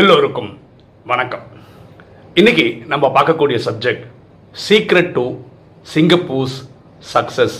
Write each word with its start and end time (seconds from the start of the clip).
எல்லோருக்கும் 0.00 0.58
வணக்கம். 1.10 1.44
இன்னைக்கு 2.34 2.64
நம்ம 2.86 3.08
பார்க்கக்கூடிய 3.14 3.58
subject 3.66 4.02
secret 4.64 5.12
to 5.12 5.22
Singapore's 5.92 6.56
success 7.12 7.56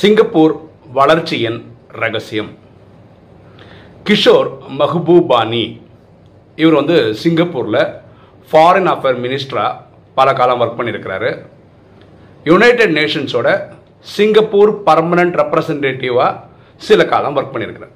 Singapore 0.00 0.54
வளர்ச்சியின் 0.98 1.58
ரகசியம். 2.02 2.50
கிஷோர் 4.08 4.50
மஹபூபானி 4.80 5.80
இவர் 6.56 6.78
வந்து 6.80 6.98
சிங்கப்பூரில் 7.22 7.80
ஃபாரின் 8.50 8.90
அஃபேர் 8.94 9.18
மினிஸ்டராக 9.24 9.80
பல 10.14 10.32
காலம் 10.32 10.60
ஒர்க் 10.60 10.78
பண்ணியிருக்கிறாரு. 10.80 11.32
யுனைடெட் 12.44 12.96
நேஷன்ஸோட 12.98 13.48
சிங்கப்பூர் 14.00 14.72
பர்மனன்ட் 14.86 15.40
ரெப்ரசன்டேட்டிவாக 15.42 16.40
சில 16.76 17.04
காலம் 17.14 17.36
ஒர்க் 17.36 17.52
பண்ணியிருக்கிறார். 17.56 17.94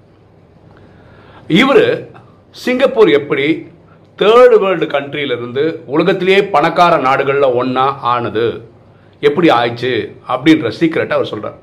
இவர் 1.63 2.11
சிங்கப்பூர் 2.55 3.11
எப்படி 3.11 3.45
தேர்டு 4.19 4.57
வேர்ல்டு 4.63 4.87
கண்ட்ரியிலிருந்து 4.87 5.63
உலகத்திலேயே 5.87 6.45
பணக்கார 6.45 6.97
நாடுகளில் 6.97 7.55
ஒன்றா 7.61 7.85
ஆனது? 8.13 8.45
எப்படி 9.21 9.49
ஆயிடுச்சு? 9.49 9.93
அப்படின்ற 10.29 10.73
சீக்ரெட்டை 10.81 11.15
அவர் 11.19 11.31
சொல்கிறார் 11.33 11.59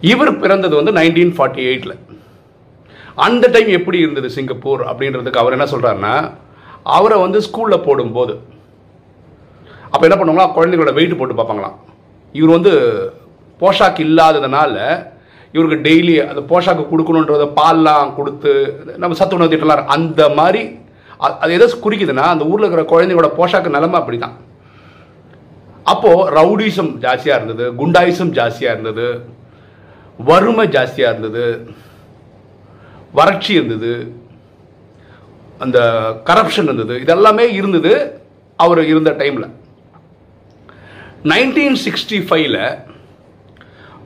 இவர் 0.00 0.38
பிறந்தது 0.38 0.74
வந்து 0.76 0.92
நைன்டீன் 0.92 1.32
ஃபார்ட்டி 1.36 1.62
எயிட்டில் 1.70 1.96
அந்த 3.14 3.48
டைம் 3.48 3.68
எப்படி 3.68 3.98
இருந்தது 3.98 4.30
சிங்கப்பூர் 4.30 4.82
அப்படின்றதுக்கு 4.82 5.42
அவர் 5.42 5.52
என்ன 5.52 5.64
சொல்கிறாருன்னா 5.64 6.14
அவரை 6.82 7.20
வந்து 7.20 7.38
ஸ்கூலில் 7.40 7.84
போடும்போது 7.84 8.34
அப்போ 9.90 10.04
என்ன 10.08 10.16
பண்ணுவாங்களா? 10.16 10.48
குழந்தைங்களோட 10.56 10.92
வெயிட் 10.92 11.18
போட்டு 11.18 11.34
பார்ப்பாங்களாம். 11.34 11.76
இவர் 12.32 12.56
வந்து 12.60 12.72
போஷாக் 13.60 14.00
இல்லாததுனால 14.06 14.74
இவருக்கு 15.54 15.78
டெய்லி 15.82 16.14
அந்த 16.22 16.42
போஷாக்கு 16.48 16.84
கொடுக்கணுன்றத 16.84 17.46
பால்லாம் 17.54 18.10
கொடுத்து 18.14 18.52
நம்ம 18.96 19.16
சத்துணவு 19.18 19.52
திட்டலாம் 19.52 19.86
அந்த 19.88 20.22
மாதிரி 20.30 20.62
அது 21.36 21.52
எதை 21.52 21.68
குறிக்குதுன்னா 21.76 22.24
அந்த 22.30 22.44
ஊரில் 22.44 22.66
இருக்கிற 22.66 22.84
குழந்தைங்களோட 22.88 23.30
போஷாக்கு 23.36 23.70
நிலமை 23.70 23.98
அப்படி 24.00 24.18
தான் 24.18 24.36
அப்போது 25.86 26.28
ரவுடிசம் 26.30 26.92
ஜாஸ்தியாக 26.98 27.38
இருந்தது 27.38 27.64
குண்டாயிசம் 27.74 28.32
ஜாஸ்தியாக 28.32 28.74
இருந்தது 28.74 29.08
வறுமை 30.18 30.64
ஜாஸ்தியாக 30.68 31.12
இருந்தது 31.12 31.44
வறட்சி 33.14 33.52
இருந்தது 33.52 33.92
அந்த 35.60 35.78
கரப்ஷன் 36.26 36.68
இருந்தது 36.68 36.94
இதெல்லாமே 37.00 37.44
இருந்தது 37.52 37.92
அவர் 38.58 38.80
இருந்த 38.84 39.10
டைமில் 39.12 39.48
நைன்டீன் 41.24 41.78
சிக்ஸ்டி 41.84 42.18
ஃபைவ்ல 42.26 42.58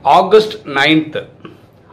ஆகஸ்ட் 0.03 0.55
நைன்த்து 0.77 1.21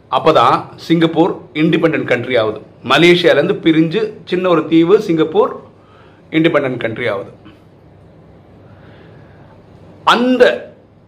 அப்போ 0.09 0.33
தான் 0.33 0.55
சிங்கப்பூர் 0.87 1.33
இண்டிபெண்ட் 1.63 2.05
கண்ட்ரி 2.13 2.37
ஆகுது. 2.43 2.61
மலேசியாலேருந்து 2.93 3.57
பிரிஞ்சு 3.65 4.01
சின்ன 4.31 4.49
ஒரு 4.49 4.63
தீவு 4.69 5.03
சிங்கப்பூர் 5.07 5.53
இண்டிபெண்ட் 6.33 6.79
கண்ட்ரி 6.85 7.09
ஆகுது. 7.15 7.31
அந்த 10.15 10.45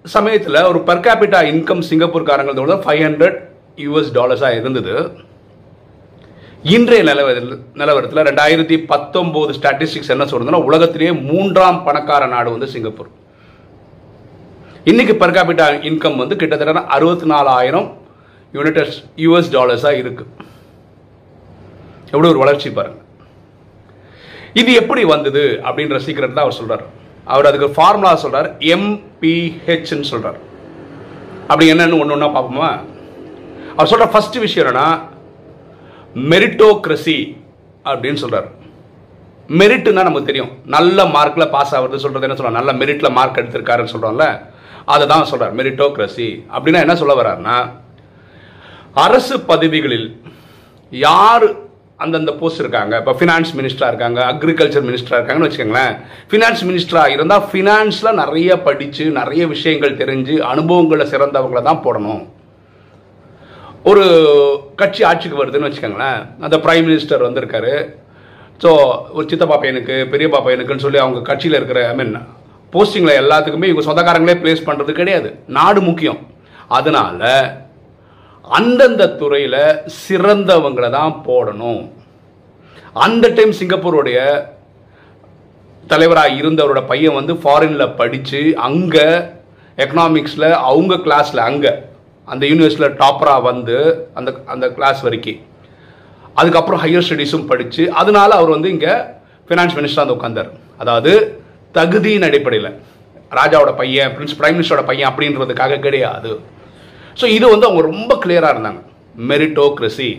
சமயத்தில் 0.05 0.67
ஒரு 0.71 0.81
பர் 0.89 1.05
கேபிட்டா 1.06 1.41
இன்கம் 1.53 1.83
சிங்கப்பூர்காரங்களோட 1.91 2.77
ஃபைவ் 2.84 3.03
ஹண்ட்ரட் 3.06 3.39
யூஎஸ் 3.84 4.12
டாலர்ஸாக 4.19 4.59
இருந்தது. 4.61 4.95
இன்றைய 6.62 7.03
நிலவர 7.11 7.41
நிலவரத்தில் 7.81 8.27
ரெண்டாயிரத்தி 8.28 8.77
பத்தொம்போது 8.93 9.55
ஸ்டாட்டிஸ்டிக்ஸ் 9.59 10.12
என்ன 10.15 10.25
சொல்றதுன்னா 10.25 10.65
உலகத்திலேயே 10.71 11.12
மூன்றாம் 11.12 11.84
பணக்கார 11.84 12.27
நாடு 12.27 12.51
வந்து 12.51 12.73
சிங்கப்பூர். 12.75 13.11
இன்னைக்கு 14.89 15.14
per 15.20 15.28
capita 15.36 15.64
இன்கம் 15.89 16.20
வந்து 16.20 16.34
கிட்டத்தட்ட 16.41 16.83
அறுபத்தி 16.95 17.27
நாலாயிரம் 17.33 17.89
யுனைடெட் 18.53 18.92
யூஎஸ் 19.22 19.50
டாலர்ஸாக 19.55 19.98
இருக்கு. 20.03 20.25
எவ்வளோ 22.12 22.28
ஒரு 22.33 22.41
வளர்ச்சி 22.42 22.70
பாருங்கள் 22.78 23.06
இது 24.61 24.70
எப்படி 24.81 25.03
வந்தது 25.11 25.42
அப்படின்ற 25.67 25.98
சீக்கிரம் 26.05 26.37
தான் 26.37 26.45
அவர் 26.47 26.56
சொல்கிறார் 26.61 26.84
அவர் 27.33 27.48
அதுக்கு 27.50 27.69
ஃபார்முலா 27.77 28.12
சொல்கிறார் 28.25 28.48
எம்பிஹெச்னு 28.75 30.09
சொல்கிறார் 30.12 30.38
அப்படி 31.50 31.69
என்னன்னு 31.72 32.00
ஒன்று 32.03 32.16
ஒன்றா 32.16 32.31
பார்ப்போமா? 32.37 32.71
அவர் 33.77 33.91
சொல்கிற 33.93 34.09
ஃபர்ஸ்ட் 34.15 34.38
விஷயம் 34.47 34.66
என்னன்னா 34.66 34.88
மெரிட்டோக்ரஸி 36.33 37.19
அப்படின்னு 37.91 38.22
சொல்கிறார் 38.22 38.49
மெரிட்டுன்னா 39.60 40.06
நமக்கு 40.09 40.31
தெரியும். 40.31 40.50
நல்ல 40.77 41.04
மார்க்கில் 41.16 41.53
பாஸ் 41.56 41.75
ஆகிறது 41.75 42.03
சொல்கிறது 42.06 42.27
என்ன 42.28 42.38
சொல்றாங்க? 42.38 42.60
நல்ல 42.60 42.72
மெரிட்டில் 42.81 43.16
மார்க் 43.19 43.43
எடுத்திருக்காருன்னு 43.43 43.94
சொல்கிறோம்ல 43.94 44.27
அதை 44.92 45.04
தான் 45.12 45.28
சொல்கிறார் 45.31 45.56
மெரிட்டோக்ரஸி 45.60 46.28
அப்படின்னா 46.54 46.84
என்ன 46.84 46.97
சொல்ல 47.00 47.14
வர்றாருன்னா 47.20 47.56
அரசு 49.06 49.34
பதவிகளில் 49.50 50.08
யார் 50.92 51.48
அந்தந்த 52.04 52.32
போஸ்ட் 52.41 52.62
இருக்காங்க? 52.62 52.94
இப்போ 53.00 53.12
ஃபினான்ஸ் 53.19 53.50
மினிஸ்டராக 53.59 53.91
இருக்காங்க 53.92 54.20
அக்ரிகல்ச்சர் 54.32 54.84
மினிஸ்டராக 54.88 55.19
இருக்காங்கன்னு 55.19 55.48
வச்சுக்கோங்களேன். 55.48 55.94
ஃபினான்ஸ் 56.30 56.62
மினிஸ்டராக 56.69 57.14
இருந்தால் 57.16 57.44
ஃபினான்ஸில் 57.50 58.19
நிறைய 58.20 58.50
படித்து 58.66 59.04
நிறைய 59.20 59.42
விஷயங்கள் 59.54 59.98
தெரிஞ்சு 60.03 60.36
அனுபவங்களை 60.53 61.06
சிறந்தவங்களை 61.12 61.62
தான் 61.69 61.82
போடணும். 61.86 62.22
ஒரு 63.91 64.04
கட்சி 64.80 65.03
ஆட்சிக்கு 65.10 65.41
வருதுன்னு 65.41 65.69
வச்சுக்கோங்களேன். 65.69 66.20
அந்த 66.47 66.56
பிரைம் 66.64 66.86
மினிஸ்டர் 66.88 67.26
வந்திருக்காரு. 67.28 67.75
ஸோ 68.62 68.70
ஒரு 69.16 69.26
சித்தப்பா 69.30 69.59
பையனுக்கு 69.60 69.94
பெரியப்பா 70.14 70.41
பையனுக்குன்னு 70.47 70.86
சொல்லி 70.86 70.98
அவங்க 71.04 71.20
கட்சியில் 71.28 71.59
இருக்கிற 71.59 71.82
ஐ 71.91 71.94
மீன் 72.00 72.16
போஸ்டிங்கில் 72.72 73.20
எல்லாத்துக்குமே 73.22 73.69
இவங்க 73.70 73.84
சொந்தக்காரங்களே 73.88 74.36
பிளேஸ் 74.42 74.66
பண்ணுறது 74.69 74.92
கிடையாது. 75.00 75.28
நாடு 75.58 75.81
முக்கியம். 75.88 76.20
அதனால் 76.78 77.26
அந்தந்த 78.58 79.03
துறையில் 79.20 79.62
சிறந்தவங்களை 80.03 80.88
தான் 80.98 81.12
போடணும். 81.26 81.82
அந்த 83.04 83.25
டைம் 83.36 83.53
சிங்கப்பூருடைய 83.60 84.19
தலைவராக 85.92 86.38
இருந்தவரோட 86.41 86.80
பையன் 86.91 87.19
வந்து 87.19 87.34
ஃபாரினில் 87.42 87.94
படித்து 88.00 88.41
அங்கே 88.69 89.06
எக்கனாமிக்ஸில் 89.82 90.48
அவங்க 90.70 90.94
கிளாஸில் 91.06 91.47
அங்கே 91.50 91.72
அந்த 92.28 92.42
யூனிவர்சிட்டியில் 92.50 92.98
டாப்பராக 93.03 93.47
வந்து 93.50 93.76
அந்த 94.19 94.30
அந்த 94.54 94.66
கிளாஸ் 94.76 95.00
வரைக்கும். 95.06 95.41
அதுக்கப்புறம் 96.41 96.82
ஹையர் 96.84 97.06
ஸ்டடீஸும் 97.06 97.48
படித்து 97.50 97.82
அதனால 98.00 98.30
அவர் 98.41 98.54
வந்து 98.56 98.69
இங்கே 98.75 98.92
ஃபினான்ஸ் 99.48 99.76
மினிஸ்டராக 99.78 100.04
வந்து 100.04 100.16
உட்காந்தார் 100.16 100.50
அதாவது 100.82 101.12
தகுதியின் 101.76 102.26
அடிப்படையில். 102.28 102.70
ராஜாவோட 103.38 103.72
பையன் 103.81 104.12
பிரின்ஸ் 104.14 104.38
பிரைம் 104.41 104.56
மினிஸ்டரோட 104.58 104.84
பையன் 104.91 105.10
அப்படின்றதுக்காக 105.10 105.81
கிடையாது. 105.86 106.31
ஸோ 107.20 107.25
இது 107.36 107.47
வந்து 107.54 107.66
அவங்க 107.69 107.82
ரொம்ப 107.91 108.12
கிளியராக 108.25 108.54
இருந்தாங்க. 108.54 108.81
மெரிட்டோக்ரஸி 109.31 110.10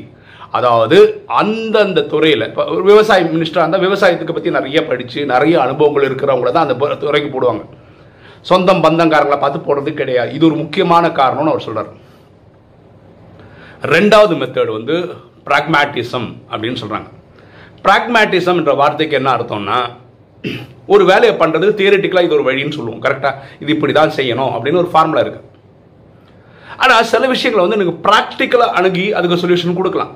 அதாவது 0.57 0.97
அந்தந்த 1.41 1.99
துறையில் 2.13 2.45
இப்போ 2.47 2.63
ஒரு 2.75 2.83
விவசாய 2.91 3.27
மினிஸ்டராக 3.35 3.63
இருந்தால் 3.65 3.85
விவசாயத்துக்கு 3.87 4.35
பற்றி 4.37 4.51
நிறைய 4.57 4.79
படித்து 4.89 5.19
நிறைய 5.33 5.55
அனுபவங்கள் 5.65 6.07
இருக்கிறவங்கள 6.07 6.51
தான் 6.55 6.65
அந்த 6.67 6.95
துறைக்கு 7.03 7.29
போடுவாங்க. 7.35 7.63
சொந்தம் 8.49 8.83
பந்தங்காரங்களை 8.85 9.37
பார்த்து 9.41 9.59
போடுறது 9.67 9.91
கிடையாது. 10.01 10.29
இது 10.37 10.43
ஒரு 10.49 10.57
முக்கியமான 10.63 11.05
காரணம்னு 11.19 11.53
அவர் 11.53 11.65
சொல்கிறார் 11.67 11.91
ரெண்டாவது 13.95 14.33
மெத்தேடு 14.41 14.71
வந்து 14.77 14.95
ப்ராக்மேட்டிசம் 15.47 16.29
அப்படின்னு 16.51 16.81
சொல்கிறாங்க 16.81 17.09
ப்ராக்மேட்டிசம் 17.85 18.59
என்ற 18.61 18.73
வார்த்தைக்கு 18.81 19.17
என்ன 19.19 19.29
அர்த்தம்னா 19.37 19.79
ஒரு 20.95 21.03
வேலையை 21.11 21.33
பண்ணுறது 21.43 21.71
தியரிட்டிக்கலாக 21.79 22.27
இது 22.27 22.37
ஒரு 22.39 22.47
வழின்னு 22.49 22.77
சொல்லுவோம். 22.79 23.03
கரெக்டாக 23.05 23.35
இது 23.63 23.75
இப்படி 23.77 23.93
தான் 23.99 24.17
செய்யணும் 24.19 24.53
அப்படின்னு 24.55 24.83
ஒரு 24.83 24.91
ஃபார்முலா 24.93 25.23
இருக்குது 25.25 25.47
ஆனால் 26.83 27.07
சில 27.13 27.23
விஷயங்களை 27.35 27.63
வந்து 27.63 27.77
எனக்கு 27.79 27.95
ப்ராக்டிக்கலாக 28.05 28.75
அணுகி 28.79 29.05
அதுக்கு 29.17 29.41
சொல்யூஷன் 29.41 29.79
கொடுக்கலாம். 29.79 30.13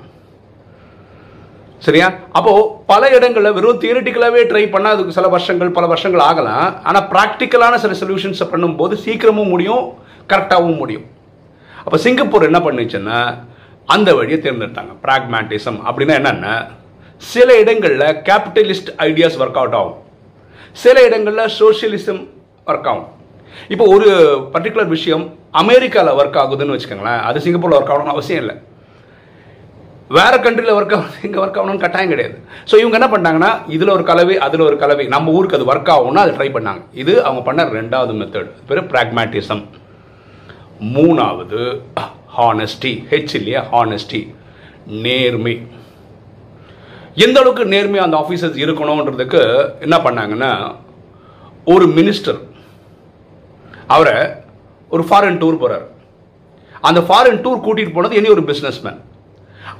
சரியா? 1.86 2.08
அப்போ 2.38 2.52
பல 2.92 3.10
இடங்களில் 3.16 3.56
வெறும் 3.58 3.82
தியரிட்டிக்கலாகவே 3.82 4.42
ட்ரை 4.52 4.64
பண்ணால் 4.76 4.96
அதுக்கு 4.96 5.16
சில 5.18 5.28
வருஷங்கள் 5.34 5.76
பல 5.76 5.86
வருஷங்கள் 5.92 6.24
ஆகலாம். 6.30 6.70
ஆனால் 6.88 7.06
ப்ராக்டிக்கலான 7.12 7.80
சில 7.84 7.96
சொல்யூஷன்ஸை 8.02 8.48
பண்ணும்போது 8.54 8.96
சீக்கிரமும் 9.06 9.52
முடியும் 9.54 9.84
கரெக்டாகவும் 10.32 10.80
முடியும். 10.84 11.06
அப்போ 11.84 11.98
சிங்கப்பூர் 12.06 12.48
என்ன 12.50 12.62
பண்ணுச்சுன்னா 12.68 13.20
அந்த 13.96 14.10
வழியை 14.20 14.40
தேர்ந்தெடுத்தாங்க. 14.46 14.94
ப்ராக்மேட்டிசம் 15.06 15.80
அப்படின்னா 15.88 16.16
என்னென்ன 16.22 16.56
சில 17.34 17.50
இடங்களில் 17.64 18.08
கேபிட்டலிஸ்ட் 18.30 18.90
ஐடியாஸ் 19.10 19.38
ஒர்க் 19.44 19.60
அவுட் 19.62 19.78
ஆகும். 19.82 20.00
சில 20.84 21.04
இடங்களில் 21.08 21.52
சோஷியலிசம் 21.60 22.22
ஒர்க் 22.72 22.88
ஆகும். 22.92 23.10
இப்போ 23.74 23.86
ஒரு 23.96 24.08
பர்டிகுலர் 24.54 24.94
விஷயம் 24.96 25.26
அமெரிக்காவில் 25.62 26.18
ஒர்க் 26.20 26.40
ஆகுதுன்னு 26.42 26.76
வச்சுக்கோங்களேன். 26.76 27.22
அது 27.28 27.44
சிங்கப்பூரில் 27.46 27.78
ஒர்க் 27.78 27.92
ஆகணும்னு 27.94 28.16
அவசியம் 28.16 28.42
இல்லை. 28.44 28.56
வேறு 30.18 30.38
கண்ட்ரியில் 30.46 30.78
ஒர்க் 30.80 30.96
ஆகணும் 30.96 31.24
இங்கே 31.28 31.40
ஒர்க் 31.44 31.60
ஆகணும்னு 31.60 31.84
கட்டாயம் 31.84 32.12
கிடையாது. 32.14 32.36
ஸோ 32.70 32.76
இவங்க 32.82 32.98
என்ன 33.00 33.10
பண்ணாங்கன்னா 33.14 33.52
இதில் 33.76 33.94
ஒரு 33.96 34.04
கலவை 34.10 34.36
அதில் 34.48 34.68
ஒரு 34.68 34.78
கலவை 34.84 35.06
நம்ம 35.14 35.32
ஊருக்கு 35.38 35.58
அது 35.60 35.70
ஒர்க் 35.72 35.94
ஆகும்னு 35.96 36.24
அதை 36.24 36.34
ட்ரை 36.38 36.50
பண்ணாங்க. 36.58 36.84
இது 37.04 37.14
அவங்க 37.28 37.42
பண்ண 37.48 37.64
ரெண்டாவது 37.80 38.16
மெத்தட் 38.20 38.52
பேர் 38.70 38.90
ப்ராக்மேட்டிசம் 38.94 39.64
மூணாவது 40.96 41.64
ஹானஸ்டி 42.38 42.94
ஹெச் 43.12 43.36
இல்லையா? 43.40 43.62
ஹானஸ்டி 43.74 44.22
நேர்மை. 45.06 45.56
எந்த 47.24 47.38
அளவுக்கு 47.40 47.66
நேர்மையாக 47.74 48.08
அந்த 48.08 48.18
ஆஃபீஸர்ஸ் 48.24 48.62
இருக்கணுன்றதுக்கு 48.64 49.42
என்ன 49.86 49.96
பண்ணாங்கன்னா 50.06 50.52
ஒரு 51.74 51.86
மினிஸ்டர் 51.98 52.40
அவரை 53.96 54.16
ஒரு 54.92 55.04
ஃபாரின் 55.08 55.40
டூர் 55.42 55.62
போகிறார் 55.62 55.86
அந்த 56.88 57.00
ஃபாரின் 57.08 57.42
டூர் 57.46 57.64
கூட்டிகிட்டு 57.66 57.96
போனது 57.98 58.18
இனி 58.20 58.30
ஒரு 58.36 58.44
பிஸ்னஸ்மேன் 58.50 59.00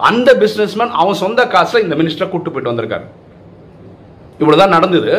அந்த 0.10 0.30
பிஸ்னஸ்மேன் 0.44 0.94
அவன் 1.02 1.22
சொந்த 1.24 1.42
காசில் 1.56 1.84
இந்த 1.86 1.96
மினிஸ்டரை 2.00 2.28
கூப்பிட்டு 2.30 2.54
போயிட்டு 2.54 2.72
வந்திருக்காரு. 2.72 3.06
இவ்வளோ 4.40 4.58
தான் 4.62 4.76
நடந்தது. 4.76 5.12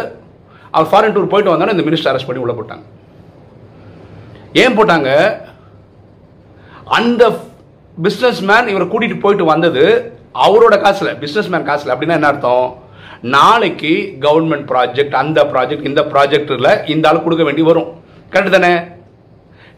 அவர் 0.75 0.91
ஃபாரின் 0.91 1.15
டூர் 1.17 1.33
போயிட்டு 1.33 1.53
வந்தானே 1.53 1.75
இந்த 1.77 1.85
மினிஸ்டர் 1.89 2.11
அரெஸ்ட் 2.13 2.29
பண்ணி 2.31 2.43
உள்ள 2.45 2.55
போட்டாங்க. 2.57 2.85
ஏன் 4.63 4.77
போட்டாங்க? 4.79 5.11
அந்த 6.99 7.23
பிஸ்னஸ் 8.05 8.43
மேன் 8.51 8.71
இவரை 8.73 8.87
கூட்டிகிட்டு 8.89 9.25
போயிட்டு 9.25 9.45
வந்தது 9.53 9.85
அவரோட 10.45 10.75
காசில் 10.85 11.17
பிஸ்னஸ் 11.23 11.51
மேன் 11.53 11.69
காசில் 11.69 11.93
அப்படின்னா 11.95 12.19
என்ன 12.19 12.31
அர்த்தம்? 12.33 12.67
நாளைக்கு 13.37 13.93
கவர்மெண்ட் 14.25 14.67
ப்ராஜெக்ட் 14.73 15.15
அந்த 15.21 15.41
ப்ராஜெக்ட் 15.53 15.89
இந்த 15.91 16.03
ப்ராஜெக்டில் 16.13 16.71
இந்த 16.95 17.09
ஆள் 17.11 17.25
கொடுக்க 17.27 17.45
வேண்டி 17.49 17.63
வரும். 17.69 17.89
கரெக்ட் 18.33 18.57
தானே? 18.57 18.73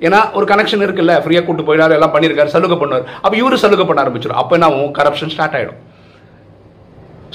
ஏன்னா 0.06 0.18
ஒரு 0.38 0.46
கனெக்ஷன் 0.52 0.82
இருக்குல்ல 0.86 1.14
ஃப்ரீயாக 1.22 1.44
கூட்டு 1.46 1.66
போயினார் 1.68 1.94
எல்லாம் 1.98 2.14
பண்ணியிருக்காரு 2.14 2.54
சலுகை 2.54 2.76
பண்ணுவார். 2.80 3.06
அப்போ 3.22 3.36
இவரு 3.42 3.56
சலுகை 3.62 3.84
பண்ண 3.86 4.02
ஆரம்பிச்சிடும் 4.04 4.40
அப்போ 4.42 4.54
என்ன 4.56 4.68
ஆகும்? 4.70 4.92
கரப்ஷன் 4.98 5.32
ஸ்டார்ட் 5.34 5.56
ஆகிடும் 5.58 5.80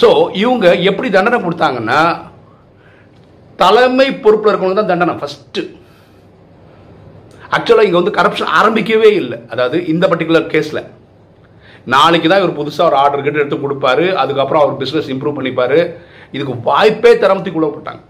ஸோ 0.01 0.09
இவங்க 0.43 0.67
எப்படி 0.89 1.07
தண்டனை 1.15 1.39
கொடுத்தாங்கன்னா 1.45 1.99
தலைமை 3.59 4.07
பொறுப்பில் 4.23 4.51
இருக்கவங்க 4.51 4.77
தான் 4.79 4.91
தண்டனை 4.91 5.15
ஃபஸ்ட்டு 5.21 5.63
ஆக்சுவலாக 7.55 7.87
இங்கே 7.87 7.99
வந்து 7.99 8.17
கரப்ஷன் 8.19 8.53
ஆரம்பிக்கவே 8.59 9.09
இல்லை. 9.21 9.37
அதாவது 9.53 9.77
இந்த 9.93 10.05
பர்டிகுலர் 10.11 10.47
கேஸில் 10.53 10.81
நாளைக்கு 11.93 12.27
தான் 12.31 12.41
இவர் 12.41 12.57
புதுசாக 12.59 12.89
ஒரு 12.89 12.97
ஆர்டர் 13.03 13.23
கிட்ட 13.25 13.41
எடுத்து 13.41 13.57
கொடுப்பாரு. 13.63 14.05
அதுக்கப்புறம் 14.21 14.61
அவர் 14.63 14.75
பிஸ்னஸ் 14.81 15.09
இம்ப்ரூவ் 15.13 15.37
பண்ணிப்பாரு. 15.39 15.79
இதுக்கு 16.35 16.53
வாய்ப்பே 16.67 17.11
தரமத்துக்குள்ள 17.23 17.67
உள்ளப்பட்டாங்க 17.67 18.03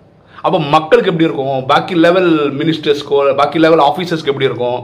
அப்போ 0.45 0.57
மக்களுக்கு 0.75 1.11
எப்படி 1.11 1.27
இருக்கும்? 1.27 1.57
பாக்கி 1.71 1.95
லெவல் 2.05 2.31
மினிஸ்டர்ஸ்க்கோ 2.59 3.19
பாக்கி 3.39 3.59
லெவல் 3.65 3.83
ஆஃபீஸர்ஸ்க்கு 3.89 4.31
எப்படி 4.33 4.49
இருக்கும்? 4.49 4.81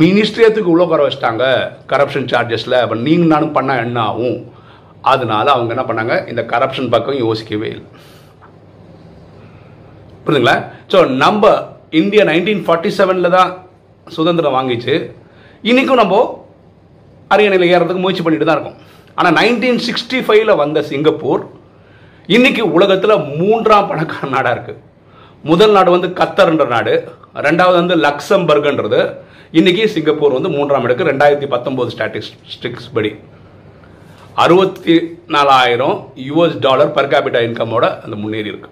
மினிஸ்ட்ரியத்துக்கு 0.00 0.72
உள்ள 0.74 0.84
குறை 0.90 1.02
வச்சிட்டாங்க. 1.06 1.44
கரப்ஷன் 1.90 2.28
சார்ஜஸில் 2.32 2.76
அப்போ 2.82 2.96
நீங்கள் 3.06 3.32
நானும் 3.34 3.56
பண்ணால் 3.56 3.82
என்ன 3.86 3.98
ஆகும்? 4.10 4.38
அதனால 5.12 5.46
அவங்க 5.54 5.70
என்ன 5.74 5.84
பண்ணாங்க? 5.88 6.14
இந்த 6.32 6.42
கரப்ஷன் 6.52 6.90
பக்கம் 6.94 7.22
யோசிக்கவே 7.24 7.68
இல்லை. 7.74 7.86
புரியுதுங்களா 10.24 10.56
ஸோ 10.92 10.98
நம்ம 11.22 11.52
இந்தியா 12.00 12.22
நைன்டீன் 12.30 12.64
ஃபார்ட்டி 12.66 12.90
செவனில் 12.98 13.34
தான் 13.36 13.50
சுதந்திரம் 14.16 14.56
வாங்கிச்சு. 14.56 14.94
இன்றைக்கும் 15.70 16.02
நம்ம 16.02 16.16
அரியணையில் 17.34 17.72
ஏறதுக்கு 17.74 18.02
முயற்சி 18.04 18.24
பண்ணிட்டு 18.24 18.46
தான் 18.48 18.58
இருக்கும். 18.58 18.80
ஆனால் 19.18 19.36
நைன்டீன் 19.40 19.80
சிக்ஸ்டி 19.86 20.18
ஃபைவ்ல 20.26 20.54
வந்த 20.62 20.78
சிங்கப்பூர் 20.90 21.42
இன்னைக்கு 22.36 22.62
உலகத்தில் 22.76 23.22
மூன்றாம் 23.40 23.88
பணக்கார 23.90 24.28
நாடாக 24.34 24.54
இருக்குது 24.56 24.82
முதல் 25.50 25.74
நாடு 25.76 25.90
வந்து 25.94 26.08
கத்தர்ன்ற 26.20 26.64
நாடு 26.74 26.94
ரெண்டாவது 27.46 27.76
வந்து 27.80 27.96
லக்சம்பர்க்ன்றது. 28.06 29.00
இன்னைக்கு 29.58 29.82
சிங்கப்பூர் 29.94 30.36
வந்து 30.36 30.50
மூன்றாம் 30.56 30.86
இடக்கு 30.86 31.10
ரெண்டாயிரத்தி 31.10 31.48
பத்தொம்போது 31.54 31.92
ஸ்டாட்டிஸ்டிக்ஸ் 31.94 32.88
படி. 32.96 33.10
அறுபத்தி 34.44 34.96
நாலாயிரம் 35.34 35.98
யூஎஸ் 36.28 36.56
டாலர் 36.66 36.94
பர் 36.96 37.10
கேபிட்டா 37.12 37.40
இன்கமோட 37.48 37.84
அந்த 38.04 38.16
முன்னேறி 38.22 38.50
இருக்கு. 38.52 38.70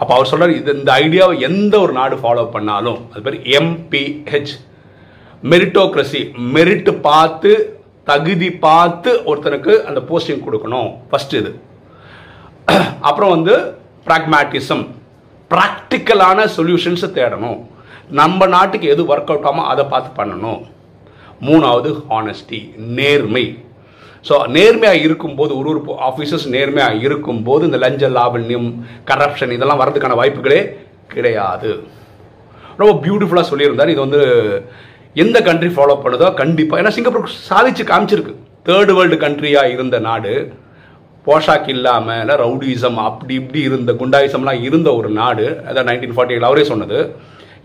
அப்போ 0.00 0.12
அவர் 0.16 0.28
சொல்கிறார் 0.32 0.52
இது 0.58 0.74
இந்த 0.80 0.90
ஐடியாவை 1.04 1.34
எந்த 1.48 1.74
ஒரு 1.84 1.92
நாடு 2.00 2.16
ஃபாலோ 2.22 2.44
பண்ணாலும் 2.56 3.00
அது 3.12 3.22
பேர் 3.26 3.38
எம்பிஹெச் 3.58 4.52
மெரிட்டோக்ரஸி 5.42 6.20
மெரிட் 6.54 6.90
பார்த்து 7.00 7.52
தகுதி 8.04 8.50
பார்த்து 8.52 9.10
ஒருத்தனுக்கு 9.30 9.72
அந்த 9.84 10.00
போஸ்டிங் 10.08 10.44
கொடுக்கணும். 10.46 10.88
ஃபர்ஸ்ட் 11.10 11.34
இது. 11.34 11.50
அப்புறம் 13.08 13.30
வந்து 13.30 13.54
ப்ராக்மேட்டிசம் 14.06 14.84
ப்ராக்டிக்கலான 15.50 16.44
சொல்யூஷன்ஸை 16.56 17.08
தேடணும். 17.18 17.58
நம்ம 18.20 18.46
நாட்டுக்கு 18.46 18.88
எது 18.88 19.02
ஒர்க் 19.02 19.32
அவுட் 19.32 19.48
ஆகுமோ 19.48 19.64
அதை 19.72 19.84
பார்த்து 19.84 20.22
பண்ணணும். 20.22 20.60
மூணாவது 21.48 21.90
ஹானஸ்டி 22.10 22.60
நேர்மை. 22.98 23.44
ஸோ 24.28 24.46
நேர்மையாக 24.48 25.02
இருக்கும்போது 25.06 25.52
ஒரு 25.58 25.68
ஒரு 25.70 25.80
ஆஃபீஸர்ஸ் 26.08 26.46
நேர்மையாக 26.48 26.94
இருக்கும்போது 26.94 27.64
இந்த 27.64 27.78
லஞ்ச 27.78 28.08
லாவண்யம் 28.08 28.68
கரப்ஷன் 29.10 29.54
இதெல்லாம் 29.56 29.80
வர்றதுக்கான 29.82 30.18
வாய்ப்புகளே 30.20 30.60
கிடையாது. 31.08 31.70
ரொம்ப 32.76 32.92
பியூட்டிஃபுல்லாக 33.06 33.50
சொல்லியிருந்தார். 33.52 33.88
இது 33.88 34.00
வந்து 34.00 34.22
எந்த 35.22 35.38
கண்ட்ரி 35.48 35.70
ஃபாலோ 35.76 35.94
பண்ணுதோ 36.02 36.26
கண்டிப்பாக 36.40 36.80
ஏன்னா 36.82 36.92
சிங்கப்பூர் 36.96 37.36
சாதிச்சு 37.48 37.84
காமிச்சிருக்கு. 37.92 38.34
தேர்ட் 38.68 38.92
வேர்ல்டு 38.96 39.16
கண்ட்ரியாக 39.24 39.72
இருந்த 39.74 39.96
நாடு 40.08 40.32
போஷாக் 41.26 41.70
இல்லாமல் 41.74 42.20
இல்லை 42.22 42.34
ரவுடிசம் 42.42 42.98
அப்படி 43.08 43.34
இப்படி 43.40 43.60
இருந்த 43.68 43.92
குண்டாயிசம்லாம் 44.00 44.62
இருந்த 44.68 44.88
ஒரு 44.98 45.08
நாடு 45.20 45.46
அதான் 45.68 45.88
நைன்டீன் 45.90 46.14
ஃபார்ட்டி 46.16 46.34
எயிட் 46.34 46.48
அவரே 46.48 46.64
சொன்னது. 46.70 46.98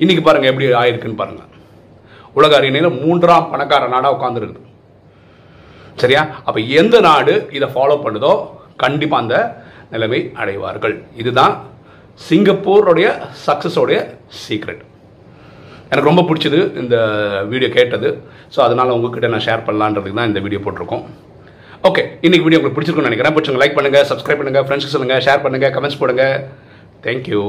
இன்றைக்கி 0.04 0.24
பாருங்கள் 0.24 0.52
எப்படி 0.52 0.68
ஆயிருக்குன்னு 0.82 1.22
பாருங்கள் 1.22 1.52
உலக 2.40 2.56
அரியணையில் 2.60 2.98
மூன்றாம் 3.04 3.50
பணக்கார 3.52 3.88
நாடாக 3.94 4.16
உட்காந்துருக்குது 4.18 4.64
சரியா? 6.02 6.24
அப்போ 6.48 6.60
எந்த 6.82 6.96
நாடு 7.10 7.34
இதை 7.58 7.68
ஃபாலோ 7.76 7.96
பண்ணுதோ 8.06 8.34
கண்டிப்பாக 8.84 9.24
அந்த 9.24 9.36
நிலைமை 9.94 10.20
அடைவார்கள். 10.42 10.96
இதுதான் 11.22 11.54
சிங்கப்பூருடைய 12.28 13.08
சக்ஸஸோடைய 13.46 14.00
சீக்ரெட் 14.42 14.84
எனக்கு 15.92 16.10
ரொம்ப 16.10 16.24
பிடிச்சது 16.30 16.60
இந்த 16.84 16.96
வீடியோ 17.52 17.70
கேட்டது. 17.78 18.10
ஸோ 18.56 18.60
அதனால் 18.68 18.96
உங்ககிட்ட 18.98 19.30
நான் 19.36 19.46
ஷேர் 19.48 19.66
பண்ணலான்றதுக்கு 19.70 20.20
தான் 20.20 20.32
இந்த 20.32 20.42
வீடியோ 20.48 20.62
போட்டிருக்கோம். 20.66 21.06
ஓகே 21.90 22.04
இன்னைக்கு 22.26 22.46
வீடியோ 22.46 22.60
உங்களுக்கு 22.60 22.78
பிடிச்சிருக்கும்னு 22.78 23.12
நினைக்கிறேன். 23.12 23.36
பிடிச்சவங்க 23.38 23.64
லைக் 23.64 23.80
பண்ணுங்கள் 23.80 24.10
சப்ஸ்கிரைப் 24.12 24.42
பண்ணுங்கள் 24.42 24.68
ஃப்ரெண்ட்ஸ்க்கு 24.68 24.98
சொல்லுங்கள் 24.98 25.26
ஷேர் 25.28 25.44
பண்ணுங்கள் 25.48 25.76
கமெண்ட்ஸ் 25.78 26.02
போடுங்க. 26.04 26.26
தேங்க்யூ 27.08 27.42